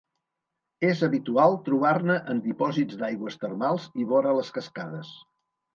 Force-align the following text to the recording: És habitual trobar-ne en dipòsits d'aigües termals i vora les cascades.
És 0.87 1.03
habitual 1.07 1.59
trobar-ne 1.69 2.15
en 2.35 2.41
dipòsits 2.49 2.99
d'aigües 3.03 3.39
termals 3.47 3.89
i 4.05 4.11
vora 4.15 4.37
les 4.41 4.53
cascades. 4.59 5.19